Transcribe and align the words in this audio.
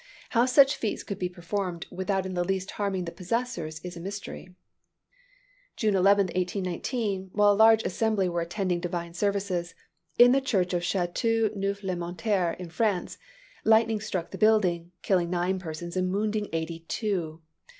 How 0.31 0.47
such 0.47 0.77
feats 0.77 1.03
could 1.03 1.19
be 1.19 1.29
performed 1.29 1.85
without 1.91 2.25
in 2.25 2.33
the 2.33 2.43
least 2.43 2.71
harming 2.71 3.05
the 3.05 3.11
possessors 3.11 3.79
is 3.83 3.95
a 3.95 3.99
mystery. 3.99 4.55
June 5.75 5.93
11, 5.93 6.23
1819, 6.35 7.29
while 7.33 7.51
a 7.51 7.53
large 7.53 7.83
assembly 7.83 8.27
were 8.27 8.41
attending 8.41 8.79
divine 8.79 9.13
services 9.13 9.75
in 10.17 10.31
the 10.31 10.41
church 10.41 10.73
of 10.73 10.83
Chateau 10.83 11.51
Neuf 11.55 11.83
les 11.83 11.93
Montiers, 11.93 12.59
in 12.59 12.71
France, 12.71 13.19
lightning 13.63 13.99
struck 13.99 14.31
the 14.31 14.39
building, 14.39 14.91
killing 15.03 15.29
nine 15.29 15.59
persons 15.59 15.95
and 15.95 16.11
wounding 16.11 16.47
eighty 16.51 16.79
two. 16.87 17.43